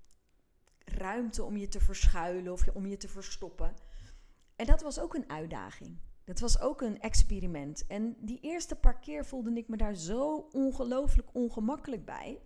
[0.90, 3.74] ruimte om je te verschuilen of om je te verstoppen.
[4.56, 5.98] En dat was ook een uitdaging.
[6.24, 7.86] Dat was ook een experiment.
[7.86, 12.40] En die eerste paar keer voelde ik me daar zo ongelooflijk ongemakkelijk bij.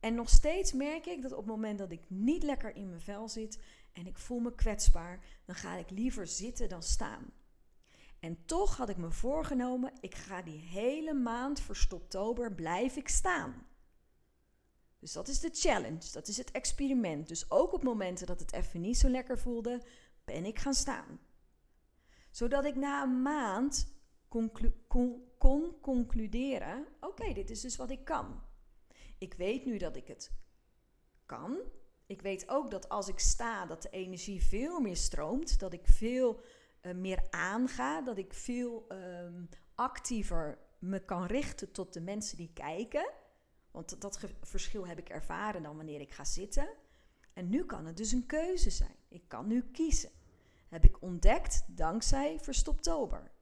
[0.00, 3.00] En nog steeds merk ik dat op het moment dat ik niet lekker in mijn
[3.00, 3.58] vel zit
[3.92, 7.32] en ik voel me kwetsbaar, dan ga ik liever zitten dan staan.
[8.20, 13.08] En toch had ik me voorgenomen, ik ga die hele maand voor oktober blijf ik
[13.08, 13.66] staan.
[15.04, 17.28] Dus dat is de challenge, dat is het experiment.
[17.28, 19.82] Dus ook op momenten dat het even niet zo lekker voelde,
[20.24, 21.20] ben ik gaan staan.
[22.30, 23.94] Zodat ik na een maand
[24.28, 28.42] conclu con kon concluderen: oké, dit is dus wat ik kan.
[29.18, 30.32] Ik weet nu dat ik het
[31.26, 31.58] kan.
[32.06, 35.86] Ik weet ook dat als ik sta, dat de energie veel meer stroomt, dat ik
[35.86, 36.40] veel
[36.82, 42.50] uh, meer aanga, dat ik veel um, actiever me kan richten tot de mensen die
[42.52, 43.12] kijken.
[43.74, 46.68] Want dat verschil heb ik ervaren dan wanneer ik ga zitten.
[47.32, 48.96] En nu kan het dus een keuze zijn.
[49.08, 50.10] Ik kan nu kiezen.
[50.68, 53.32] Heb ik ontdekt dankzij Verstoptober.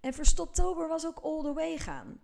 [0.00, 2.20] En Verstoptober was ook all the way gaan.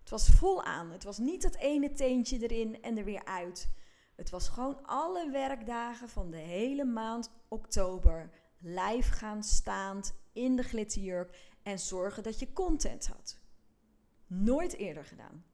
[0.00, 0.90] Het was vol aan.
[0.90, 3.70] Het was niet dat ene teentje erin en er weer uit.
[4.16, 10.62] Het was gewoon alle werkdagen van de hele maand oktober live gaan staand in de
[10.62, 13.38] glitterjurk en zorgen dat je content had.
[14.26, 15.44] Nooit eerder gedaan.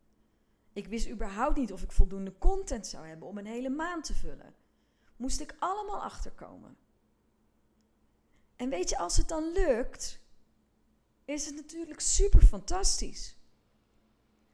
[0.75, 4.15] Ik wist überhaupt niet of ik voldoende content zou hebben om een hele maand te
[4.15, 4.55] vullen.
[5.17, 6.77] Moest ik allemaal achterkomen.
[8.57, 10.21] En weet je, als het dan lukt,
[11.25, 13.37] is het natuurlijk super fantastisch.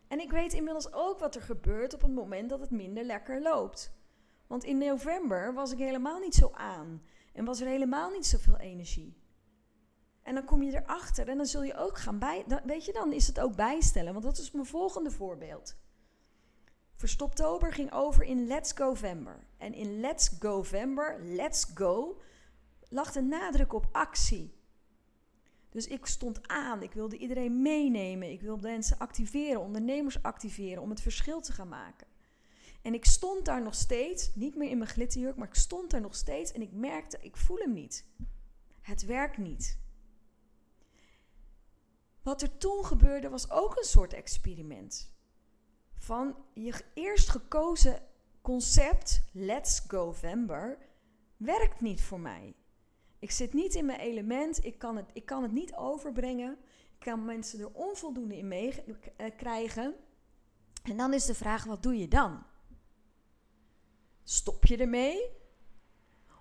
[0.09, 3.43] En ik weet inmiddels ook wat er gebeurt op het moment dat het minder lekker
[3.43, 3.93] loopt.
[4.47, 7.03] Want in november was ik helemaal niet zo aan
[7.33, 9.17] en was er helemaal niet zoveel energie.
[10.23, 12.45] En dan kom je erachter en dan zul je ook gaan bij.
[12.65, 14.13] weet je, dan is het ook bijstellen.
[14.13, 15.77] Want dat is mijn volgende voorbeeld.
[17.01, 19.45] Verstoptober ging over in Let's Govember.
[19.57, 22.21] En in Let's Govember, Let's Go,
[22.89, 24.55] lag de nadruk op actie.
[25.71, 30.91] Dus ik stond aan, ik wilde iedereen meenemen, ik wilde mensen activeren, ondernemers activeren om
[30.91, 32.07] het verschil te gaan maken.
[32.83, 36.01] En ik stond daar nog steeds, niet meer in mijn glitterjurk, maar ik stond daar
[36.01, 38.05] nog steeds en ik merkte, ik voel hem niet.
[38.81, 39.79] Het werkt niet.
[42.23, 45.19] Wat er toen gebeurde was ook een soort experiment
[46.01, 48.03] van je eerst gekozen
[48.41, 50.79] concept, Let's Go Vember,
[51.37, 52.55] werkt niet voor mij.
[53.19, 56.59] Ik zit niet in mijn element, ik kan het, ik kan het niet overbrengen.
[56.99, 59.95] Ik kan mensen er onvoldoende in mee uh, krijgen.
[60.83, 62.43] En dan is de vraag, wat doe je dan?
[64.25, 65.31] Stop je ermee?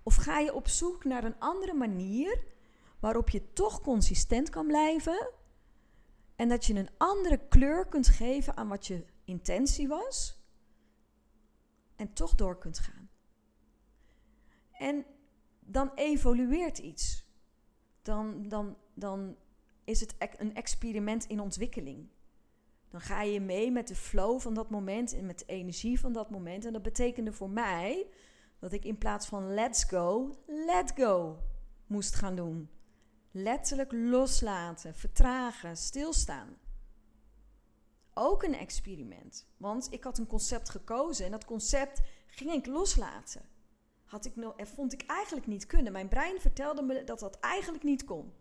[0.04, 2.43] Of ga je op zoek naar een andere manier
[3.00, 5.30] waarop je toch consistent kan blijven
[6.36, 10.38] en dat je een andere kleur kunt geven aan wat je intentie was.
[11.96, 13.10] en toch door kunt gaan.
[14.72, 15.06] En
[15.60, 17.26] dan evolueert iets.
[18.02, 19.36] Dan, dan, dan
[19.84, 22.10] is het een experiment in ontwikkeling.
[22.89, 26.13] Dan ga je mee met de flow van dat moment en met de energie van
[26.13, 26.65] dat moment.
[26.65, 28.08] En dat betekende voor mij
[28.60, 31.39] dat ik in plaats van let's go, let go
[31.88, 32.70] moest gaan doen.
[33.32, 36.58] Letterlijk loslaten, vertragen, stilstaan.
[38.21, 39.47] Ook een experiment.
[39.58, 43.49] Want ik had een concept gekozen en dat concept ging ik loslaten.
[44.03, 45.91] Had ik nog, vond ik eigenlijk niet kunnen.
[45.91, 48.34] Mijn brein vertelde me dat dat eigenlijk niet kon.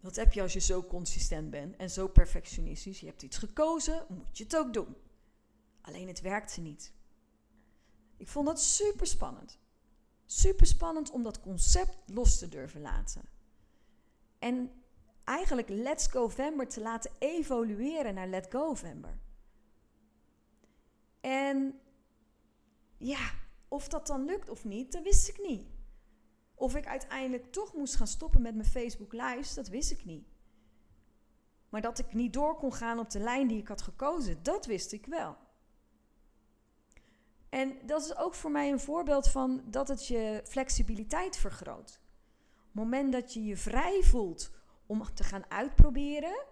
[0.00, 3.00] Dat heb je als je zo consistent bent en zo perfectionistisch.
[3.00, 4.96] Je hebt iets gekozen, moet je het ook doen.
[5.80, 6.92] Alleen het werkte niet.
[8.16, 9.58] Ik vond dat super spannend.
[10.26, 13.22] Super spannend om dat concept los te durven laten.
[14.38, 14.72] En
[15.28, 19.18] eigenlijk Let's Go November te laten evolueren naar Let Go November.
[21.20, 21.80] En
[22.96, 23.30] ja,
[23.68, 25.66] of dat dan lukt of niet, dat wist ik niet.
[26.54, 30.26] Of ik uiteindelijk toch moest gaan stoppen met mijn Facebook Lives, dat wist ik niet.
[31.68, 34.66] Maar dat ik niet door kon gaan op de lijn die ik had gekozen, dat
[34.66, 35.36] wist ik wel.
[37.48, 42.00] En dat is ook voor mij een voorbeeld van dat het je flexibiliteit vergroot.
[42.56, 44.50] Op het moment dat je je vrij voelt
[44.88, 46.44] om te gaan uitproberen,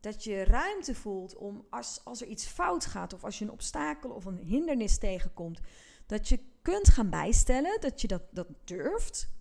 [0.00, 3.50] dat je ruimte voelt om als, als er iets fout gaat of als je een
[3.50, 5.60] obstakel of een hindernis tegenkomt,
[6.06, 9.34] dat je kunt gaan bijstellen, dat je dat, dat durft.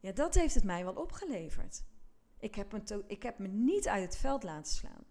[0.00, 1.84] Ja, dat heeft het mij wel opgeleverd.
[2.38, 5.04] Ik heb, me ik heb me niet uit het veld laten slaan.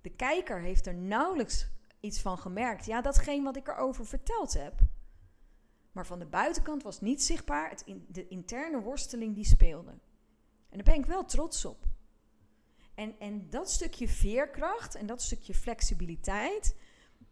[0.00, 1.66] De kijker heeft er nauwelijks
[2.00, 2.86] iets van gemerkt.
[2.86, 4.74] Ja, datgene wat ik erover verteld heb.
[5.94, 9.90] Maar van de buitenkant was niet zichtbaar het de interne worsteling die speelde.
[10.68, 11.84] En daar ben ik wel trots op.
[12.94, 16.76] En, en dat stukje veerkracht en dat stukje flexibiliteit,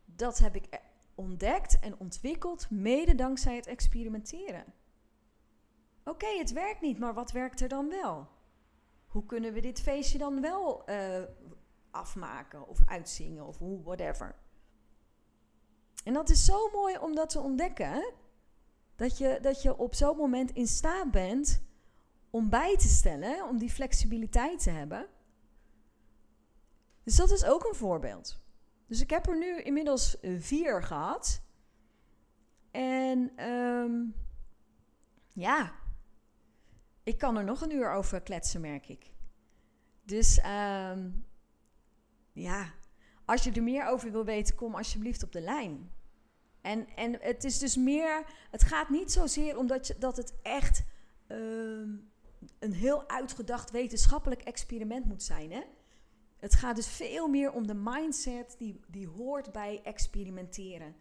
[0.04, 0.80] dat heb ik
[1.14, 4.64] ontdekt en ontwikkeld mede dankzij het experimenteren.
[6.04, 8.28] Oké, het werkt niet, maar wat werkt er dan wel?
[9.06, 11.22] Hoe kunnen we dit feestje dan wel uh,
[11.90, 14.36] afmaken of uitzingen of hoe, whatever?
[16.04, 18.12] En dat is zo mooi om dat te ontdekken.
[18.96, 21.62] Dat je, dat je op zo'n moment in staat bent
[22.30, 25.06] om bij te stellen, om die flexibiliteit te hebben.
[27.02, 28.40] Dus dat is ook een voorbeeld.
[28.86, 31.42] Dus ik heb er nu inmiddels eh, vier gehad.
[32.70, 34.14] En um,
[35.32, 35.72] ja,
[37.02, 39.10] ik kan er nog een uur over kletsen, merk ik.
[40.04, 41.26] Dus um,
[42.32, 42.72] ja,
[43.24, 45.90] als je er meer over wil weten, kom alsjeblieft op de lijn.
[46.62, 50.84] En, en het is dus meer, het gaat niet zozeer omdat je, dat het echt
[51.28, 52.10] um,
[52.58, 55.52] een heel uitgedacht wetenschappelijk experiment moet zijn.
[55.52, 55.62] Hè?
[56.36, 60.94] Het gaat dus veel meer om de mindset die, die hoort bij experimenteren.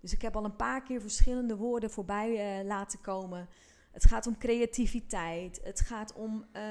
[0.00, 3.48] Dus ik heb al een paar keer verschillende woorden voorbij uh, laten komen.
[3.90, 6.62] Het gaat om creativiteit, het gaat om uh,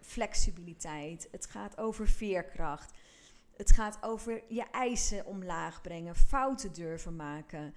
[0.00, 2.98] flexibiliteit, het gaat over veerkracht.
[3.60, 7.74] Het gaat over je eisen omlaag brengen, fouten durven maken.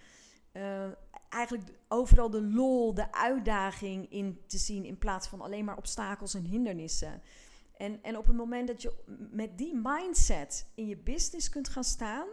[0.53, 0.85] Uh,
[1.29, 6.33] eigenlijk overal de lol, de uitdaging in te zien in plaats van alleen maar obstakels
[6.33, 7.21] en hindernissen.
[7.77, 8.93] En, en op het moment dat je
[9.31, 12.27] met die mindset in je business kunt gaan staan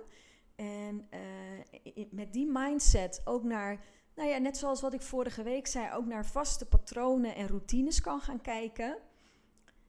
[0.56, 3.84] en uh, met die mindset ook naar,
[4.14, 8.00] nou ja, net zoals wat ik vorige week zei, ook naar vaste patronen en routines
[8.00, 8.98] kan gaan kijken,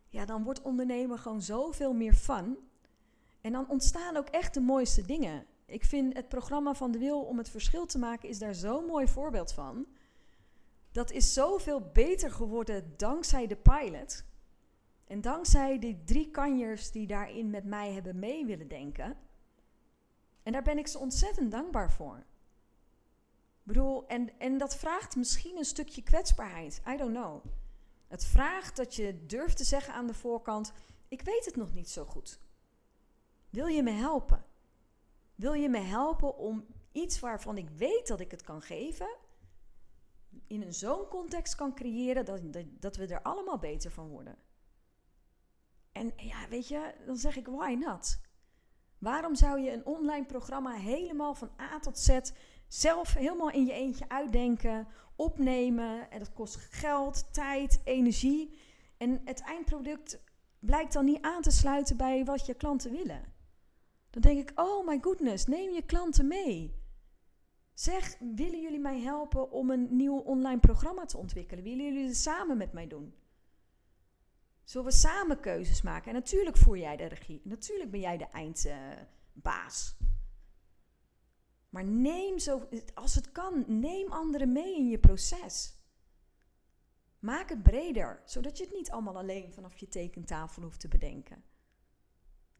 [0.10, 2.70] ja, dan wordt ondernemen gewoon zoveel meer fun.
[3.42, 5.46] En dan ontstaan ook echt de mooiste dingen.
[5.66, 8.86] Ik vind het programma van de Wil om het verschil te maken is daar zo'n
[8.86, 9.86] mooi voorbeeld van.
[10.92, 14.24] Dat is zoveel beter geworden dankzij de pilot.
[15.06, 19.18] En dankzij die drie kanjers die daarin met mij hebben mee willen denken.
[20.44, 22.18] En daar ben ik ze ontzettend dankbaar voor.
[23.38, 26.82] Ik bedoel, en, en dat vraagt misschien een stukje kwetsbaarheid.
[26.88, 27.46] I don't know.
[28.08, 30.72] Het vraagt dat je durft te zeggen aan de voorkant:
[31.08, 32.40] Ik weet het nog niet zo goed.
[33.52, 34.46] Wil je me helpen?
[35.36, 39.16] Wil je me helpen om iets waarvan ik weet dat ik het kan geven,
[40.48, 44.36] in een zo'n context kan creëren dat, dat, dat we er allemaal beter van worden?
[45.92, 48.20] En ja, weet je, dan zeg ik, why not?
[48.98, 52.20] Waarom zou je een online programma helemaal van A tot Z
[52.68, 56.12] zelf helemaal in je eentje uitdenken, opnemen?
[56.12, 58.60] En dat kost geld, tijd, energie.
[58.98, 60.24] En het eindproduct
[60.60, 63.31] blijkt dan niet aan te sluiten bij wat je klanten willen.
[64.12, 66.80] Dan denk ik, oh my goodness, neem je klanten mee.
[67.74, 71.64] Zeg, willen jullie mij helpen om een nieuw online programma te ontwikkelen?
[71.64, 73.14] Willen jullie het samen met mij doen?
[74.64, 76.08] Zullen we samen keuzes maken?
[76.08, 77.42] En natuurlijk voer jij de regie.
[77.44, 79.98] Natuurlijk ben jij de eindbaas.
[81.70, 85.76] Maar neem zo, als het kan, neem anderen mee in je proces.
[87.20, 91.44] Maak het breder, zodat je het niet allemaal alleen vanaf je tekentafel hoeft te bedenken.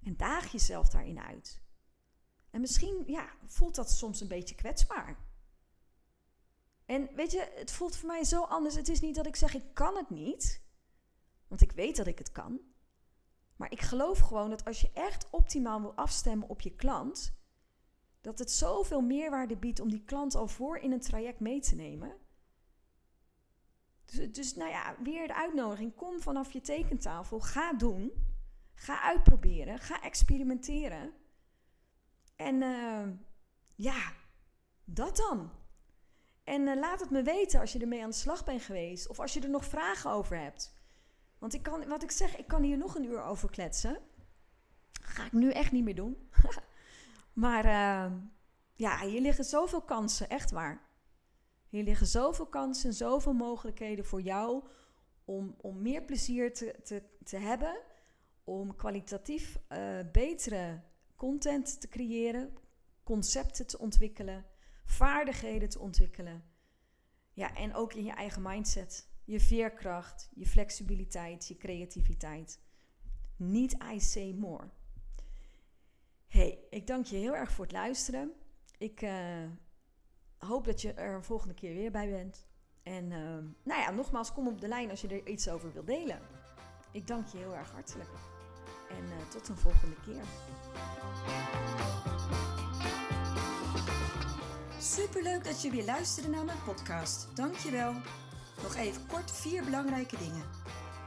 [0.04, 1.62] En daag jezelf daarin uit.
[2.50, 5.18] En misschien ja, voelt dat soms een beetje kwetsbaar.
[6.86, 8.76] En weet je, het voelt voor mij zo anders.
[8.76, 10.62] Het is niet dat ik zeg ik kan het niet,
[11.48, 12.60] want ik weet dat ik het kan.
[13.56, 17.36] Maar ik geloof gewoon dat als je echt optimaal wil afstemmen op je klant,
[18.22, 21.76] dat het zoveel meerwaarde biedt om die klant al voor in een traject mee te
[21.76, 22.18] nemen.
[24.06, 25.96] Dus, dus nou ja, weer de uitnodiging.
[25.96, 27.40] Kom vanaf je tekentafel.
[27.40, 28.12] Ga doen.
[28.82, 29.80] Ga uitproberen.
[29.80, 31.14] Ga experimenteren.
[32.36, 33.08] En uh,
[33.76, 34.14] ja,
[34.84, 35.52] dat dan.
[36.44, 39.08] En uh, laat het me weten als je ermee aan de slag bent geweest.
[39.08, 40.76] Of als je er nog vragen over hebt.
[41.38, 44.00] Want ik kan, wat ik zeg, ik kan hier nog een uur over kletsen.
[45.02, 46.30] Ga ik nu echt niet meer doen.
[47.44, 48.18] maar uh,
[48.76, 50.82] ja, hier liggen zoveel kansen, echt waar.
[51.70, 54.64] Hier liggen zoveel kansen en zoveel mogelijkheden voor jou
[55.26, 57.90] om, om meer plezier te, te, te hebben.
[58.52, 60.82] Om kwalitatief uh, betere
[61.16, 62.54] content te creëren,
[63.04, 64.46] concepten te ontwikkelen,
[64.86, 66.44] vaardigheden te ontwikkelen.
[67.34, 69.10] Ja, en ook in je eigen mindset.
[69.24, 72.60] Je veerkracht, je flexibiliteit, je creativiteit.
[73.36, 74.70] Niet I say more.
[76.28, 78.32] Hey, ik dank je heel erg voor het luisteren.
[78.78, 79.50] Ik uh,
[80.38, 82.48] hoop dat je er een volgende keer weer bij bent.
[82.84, 83.20] En uh,
[83.64, 86.22] nou ja, nogmaals, kom op de lijn als je er iets over wilt delen.
[86.92, 88.31] Ik dank je heel erg hartelijk.
[88.98, 90.22] En uh, tot een volgende keer.
[94.80, 97.28] Superleuk dat je weer luisterde naar mijn podcast.
[97.34, 97.94] Dankjewel.
[98.64, 100.44] Nog even kort vier belangrijke dingen.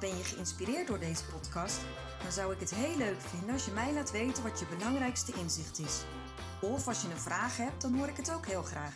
[0.01, 1.81] Ben je geïnspireerd door deze podcast?
[2.23, 5.33] Dan zou ik het heel leuk vinden als je mij laat weten wat je belangrijkste
[5.33, 6.03] inzicht is.
[6.61, 8.95] Of als je een vraag hebt, dan hoor ik het ook heel graag.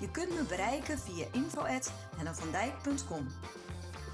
[0.00, 3.26] Je kunt me bereiken via info.hennavandijk.com.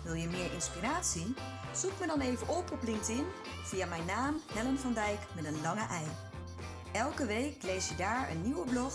[0.08, 1.34] Wil je meer inspiratie?
[1.74, 3.24] Zoek me dan even op op LinkedIn
[3.64, 6.04] via mijn naam Helen van Dijk met een lange ei.
[6.92, 8.92] Elke week lees je daar een nieuwe blog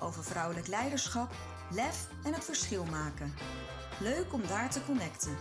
[0.00, 1.34] over vrouwelijk leiderschap,
[1.70, 3.34] lef en het verschil maken.
[4.00, 5.36] Leuk om daar te connecten.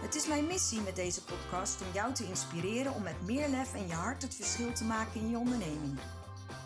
[0.00, 3.74] Het is mijn missie met deze podcast om jou te inspireren om met meer lef
[3.74, 5.98] en je hart het verschil te maken in je onderneming.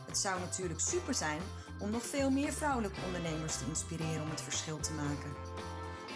[0.07, 1.41] Het zou natuurlijk super zijn
[1.79, 5.33] om nog veel meer vrouwelijke ondernemers te inspireren om het verschil te maken.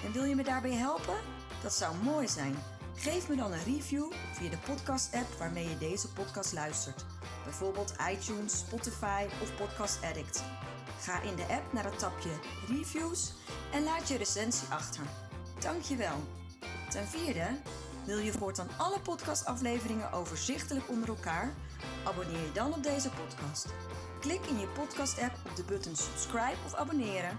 [0.05, 1.34] En wil je me daarbij helpen?
[1.65, 2.57] Dat zou mooi zijn.
[2.95, 7.05] Geef me dan een review via de podcast-app waarmee je deze podcast luistert.
[7.45, 10.45] Bijvoorbeeld iTunes, Spotify of Podcast Addict.
[11.01, 12.31] Ga in de app naar het tapje
[12.69, 13.33] Reviews
[13.73, 15.03] en laat je recensie achter.
[15.61, 16.17] Dankjewel.
[16.91, 17.47] Ten vierde,
[18.05, 21.55] wil je voortaan alle podcastafleveringen overzichtelijk onder elkaar?
[22.05, 23.67] Abonneer je dan op deze podcast.
[24.21, 27.39] Klik in je podcast-app op de button subscribe of abonneren.